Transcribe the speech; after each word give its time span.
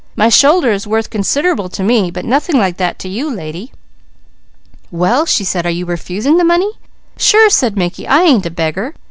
"My 0.15 0.29
shoulder 0.29 0.71
is 0.71 0.87
worth 0.87 1.11
considerable 1.11 1.69
to 1.69 1.83
me; 1.83 2.09
but 2.09 2.25
nothing 2.25 2.57
like 2.57 2.77
that 2.77 2.97
to 2.97 3.07
you, 3.07 3.29
lady!" 3.31 3.71
"Well!" 4.89 5.27
she 5.27 5.43
said. 5.43 5.63
"Are 5.67 5.69
you 5.69 5.85
refusing 5.85 6.37
the 6.37 6.43
money?" 6.43 6.71
"Sure!" 7.17 7.51
said 7.51 7.77
Mickey. 7.77 8.07
"I 8.07 8.23
ain't 8.23 8.47
a 8.47 8.49
beggar! 8.49 8.95